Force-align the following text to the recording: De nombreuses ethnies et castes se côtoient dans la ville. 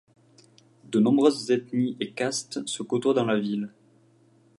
De 0.83 0.97
nombreuses 0.99 1.51
ethnies 1.51 1.95
et 1.99 2.09
castes 2.13 2.65
se 2.67 2.81
côtoient 2.81 3.13
dans 3.13 3.23
la 3.25 3.37
ville. 3.39 3.69